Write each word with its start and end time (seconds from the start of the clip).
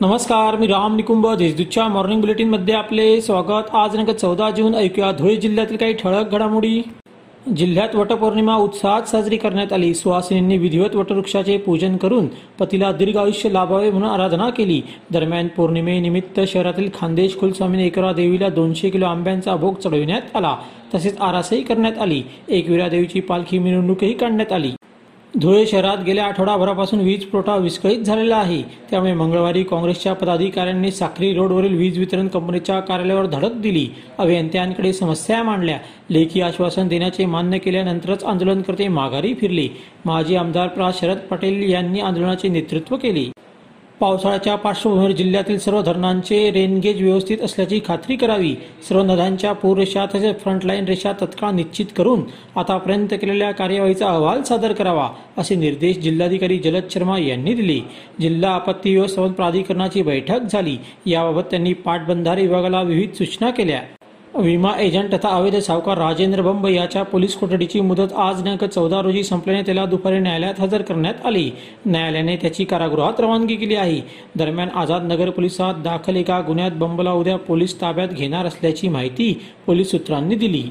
नमस्कार 0.00 0.56
मी 0.56 0.66
राम 0.66 0.96
निकुंभ 0.96 1.26
देशदूतच्या 1.36 1.86
मॉर्निंग 1.88 2.20
बुलेटिनमध्ये 2.20 2.74
आपले 2.74 3.20
स्वागत. 3.20 3.74
आज 3.74 3.96
नंतर 3.96 4.12
चौदा 4.12 4.50
जून 4.50 4.74
ऐकूया 4.74 5.10
धुळे 5.12 5.36
जिल्ह्यातील 5.36 5.76
काही 5.76 5.92
ठळक 5.92 6.30
घडामोडी. 6.30 6.82
जिल्ह्यात 7.56 7.94
वटपौर्णिमा 7.94 8.56
उत्साहात 8.56 9.02
साजरी 9.02 9.36
करण्यात 9.36 9.72
आली. 9.72 9.94
सुहासिनींनी 9.94 10.58
विधिवत 10.58 10.96
वटवृक्षाचे 10.96 11.56
पूजन 11.56 11.96
करून 11.96 12.26
पतीला 12.58 12.92
दीर्घ 12.92 13.16
आयुष्य 13.16 13.50
लाभावे 13.50 13.90
म्हणून 13.90 14.08
आराधना 14.08 14.50
केली. 14.50 14.80
दरम्यान 15.10 15.48
पौर्णिमेनिमित्त 15.48 16.40
शहरातील 16.48 16.90
खानदेश 17.00 17.34
कुलस्वामीने 17.34 17.86
एकरा 17.86 18.12
देवीला 18.12 18.48
दोनशे 18.48 18.90
किलो 18.90 19.06
आंब्यांचा 19.06 19.56
भोग 19.56 19.74
चढविण्यात 19.74 20.36
आला. 20.36 20.56
तसेच 20.94 21.20
आरासही 21.20 21.62
करण्यात 21.62 21.98
आली. 21.98 22.22
एकविरा 22.48 22.88
देवीची 22.88 23.20
पालखी 23.20 23.58
मिरवणूकही 23.58 24.12
काढण्यात 24.12 24.52
आली. 24.52 24.70
धुळे 25.36 25.66
शहरात 25.66 25.96
गेल्या 26.06 26.24
आठवडाभरापासून 26.24 27.00
वीज 27.00 27.24
पुरवठा 27.24 27.56
विस्कळीत 27.56 27.98
झालेला 27.98 28.36
आहे. 28.36 28.62
त्यामुळे 28.62 29.12
मंगळवारी 29.14 29.62
काँग्रेसच्या 29.62 30.12
पदाधिकाऱ्यांनी 30.12 30.90
साखरी 30.90 31.34
रोडवरील 31.34 31.76
वीज 31.76 31.98
वितरण 31.98 32.28
कंपनीच्या 32.28 32.80
कार्यालयावर 32.80 33.26
धडक 33.26 33.52
दिली. 33.52 33.88
अभियंत्यांकडे 34.18 34.92
समस्या 34.92 35.42
मांडल्या. 35.42 35.78
लेखी 36.10 36.40
आश्वासन 36.40 36.88
देण्याचे 36.88 37.26
मान्य 37.26 37.58
केल्यानंतरच 37.58 38.24
आंदोलनकर्ते 38.24 38.88
माघारी 38.88 39.34
फिरले. 39.34 39.68
माजी 40.04 40.36
आमदार 40.36 40.68
प्रा 40.68 40.90
शरद 40.94 41.18
पटेल 41.18 41.72
यांनी 41.72 42.00
आंदोलनाचे 42.00 42.48
नेतृत्व 42.48 42.96
केले. 42.96 43.30
पावसाळ्याच्या 44.00 44.54
पार्श्वभूमीवर 44.56 45.10
जिल्ह्यातील 45.10 45.58
सर्व 45.58 45.80
धरणांचे 45.82 46.50
रेनगेज 46.50 47.02
व्यवस्थित 47.02 47.38
असल्याची 47.42 47.80
खात्री 47.86 48.16
करावी. 48.16 48.54
सर्व 48.88 49.02
नद्यांच्या 49.02 49.52
पूररेषा 49.52 50.04
तसेच 50.06 50.40
फ्रंटलाईन 50.40 50.84
रेषा 50.84 51.12
तत्काळ 51.12 51.50
निश्चित 51.50 51.86
करून 51.96 52.22
आतापर्यंत 52.56 53.08
केलेल्या 53.10 53.50
कार्यवाहीचा 53.52 54.08
अहवाल 54.08 54.42
सादर 54.42 54.72
करावा 54.72 55.08
असे 55.38 55.54
निर्देश 55.54 55.98
जिल्हाधिकारी 55.98 56.58
जलद 56.58 56.90
शर्मा 56.90 57.18
यांनी 57.18 57.54
दिले. 57.54 57.80
जिल्हा 58.20 58.50
आपत्ती 58.50 58.94
व्यवस्थापन 58.94 59.32
प्राधिकरणाची 59.32 60.02
बैठक 60.02 60.40
झाली. 60.52 60.76
याबाबत 61.06 61.42
त्यांनी 61.42 61.72
पाटबंधारे 61.72 62.46
विभागाला 62.46 62.82
विविध 62.82 63.12
सूचना 63.12 63.50
केल्या. 63.50 63.82
विमा 64.38 64.72
एजंट 64.78 65.14
तथा 65.14 65.28
अवैध 65.28 65.54
सावकार 65.58 65.98
राजेंद्र 65.98 66.42
बंब 66.42 66.66
याच्या 66.66 67.02
पोलीस 67.02 67.34
कोठडीची 67.34 67.80
मुदत 67.80 68.12
आज 68.16 68.42
दिनांक 68.42 68.64
चौदा 68.64 69.00
रोजी 69.02 69.22
संपल्याने 69.24 69.62
त्याला 69.62 69.84
दुपारी 69.84 70.18
न्यायालयात 70.18 70.60
हजर 70.60 70.82
करण्यात 70.82 71.26
आली. 71.26 71.50
न्यायालयाने 71.86 72.36
त्याची 72.36 72.64
कारागृहात 72.64 73.20
रवानगी 73.20 73.56
केली 73.56 73.74
आहे. 73.74 74.00
दरम्यान 74.36 74.68
आझाद 74.74 75.12
नगर 75.12 75.30
पोलिसात 75.30 75.74
दाखल 75.74 76.16
एका 76.16 76.40
गुन्ह्यात 76.40 76.70
बंबला 76.70 77.12
उद्या 77.12 77.36
पोलीस 77.38 77.80
ताब्यात 77.80 78.08
घेणार 78.08 78.46
असल्याची 78.46 78.88
माहिती 78.88 79.32
पोलीस 79.66 79.90
सूत्रांनी 79.90 80.34
दिली. 80.34 80.62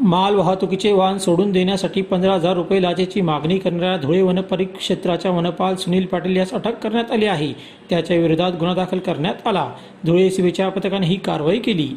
माल 0.00 0.34
वाहतुकीचे 0.34 0.92
वाहन 0.92 1.18
सोडून 1.18 1.50
देण्यासाठी 1.52 2.02
पंधरा 2.02 2.34
हजार 2.34 2.54
रुपये 2.54 2.82
लाचेची 2.82 3.20
मागणी 3.20 3.58
करणाऱ्या 3.58 3.96
धुळे 3.96 4.22
वन 4.22 4.40
परिक्षेत्राच्या 4.40 5.30
वनपाल 5.30 5.76
सुनील 5.76 6.06
पाटील 6.06 6.36
यास 6.36 6.54
अटक 6.54 6.78
करण्यात 6.78 7.10
आली 7.10 7.26
आहे. 7.26 7.52
त्याच्या 7.90 8.16
विरोधात 8.16 8.52
गुन्हा 8.52 8.74
दाखल 8.74 8.98
करण्यात 8.98 9.46
आला. 9.46 9.68
धुळे 10.06 10.30
सीबीच्या 10.30 10.68
पथकाने 10.68 11.06
ही 11.06 11.16
कारवाई 11.16 11.58
केली. 11.58 11.88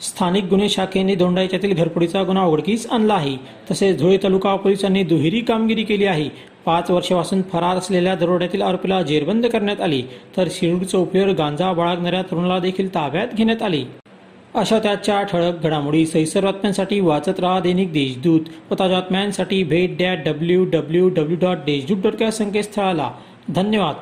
स्थानिक 0.00 0.44
गुन्हे 0.44 0.68
शाखेने 0.68 1.14
दोंडाईच्यातील 1.14 1.74
घरफोडीचा 1.74 2.22
गुन्हा 2.22 2.44
उघडकीस 2.44 2.86
आणला 2.90 3.14
आहे. 3.14 3.36
तसेच 3.70 3.98
धुळे 3.98 4.16
तालुका 4.16 4.56
पोलिसांनी 4.56 5.02
दुहेरी 5.02 5.40
कामगिरी 5.40 5.82
केली 5.82 6.04
आहे. 6.04 6.28
पाच 6.64 6.90
वर्षापासून 6.90 7.42
फरार 7.42 7.76
असलेल्या 7.76 8.14
दरोड्यातील 8.14 8.62
आरोपीला 8.62 9.02
जेरबंद 9.02 9.46
करण्यात 9.46 9.80
आले. 9.80 10.02
तर 10.36 10.48
शिरूर 10.50 10.82
चौकीवर 10.82 11.28
गांजा 11.28 11.72
बाळगणाऱ्या 11.72 12.22
तरुणाला 12.22 12.58
देखील 12.58 12.94
ताब्यात 12.94 13.26
घेण्यात 13.34 13.62
आले. 13.62 13.82
अशा 14.54 14.78
त्याच्या 14.78 15.22
ठळक 15.22 15.62
घडामोडी 15.62 16.06
सैसर 16.06 16.44
बातम्यांसाठी 16.44 17.00
वाचत 17.00 17.40
राहा 17.40 17.60
दैनिक 17.60 17.92
देशदूत 17.92 18.40
व 18.70 18.74
ताज्या 18.78 19.00
बातम्यांसाठी 19.00 19.64
भेट 19.64 19.96
द्या 19.96 20.14
W 20.14 20.64
W 20.64 21.08
W 21.08 21.36
dot 21.40 21.56
Deshdoot 21.56 21.96
dot 21.96 22.22
या 22.22 22.30
संकेतस्थळाला. 22.30 23.10
धन्यवाद. 23.48 23.94